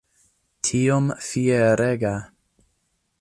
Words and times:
Tiom 0.69 1.11
fierega! 1.27 2.17